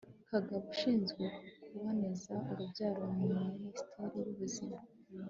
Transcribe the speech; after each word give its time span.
kagabo, 0.29 0.59
ushinzwe 0.73 1.23
kuboneza 1.67 2.33
urubyaro 2.49 3.01
muri 3.17 3.33
minisiteri 3.47 4.17
y'ubuzima 4.25 4.77